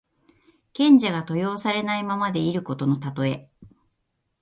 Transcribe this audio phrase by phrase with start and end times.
[0.73, 3.51] 賢者が登用されないままでいることのたとえ。